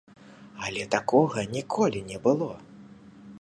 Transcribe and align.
Але 0.67 0.87
такога 0.95 1.43
ніколі 1.57 1.99
не 2.09 2.17
было! 2.25 2.49